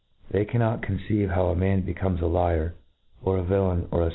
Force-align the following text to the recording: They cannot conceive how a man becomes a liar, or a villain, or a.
They 0.31 0.45
cannot 0.45 0.81
conceive 0.81 1.29
how 1.29 1.49
a 1.49 1.55
man 1.55 1.81
becomes 1.81 2.21
a 2.21 2.25
liar, 2.25 2.73
or 3.21 3.37
a 3.37 3.43
villain, 3.43 3.87
or 3.91 4.01
a. 4.07 4.09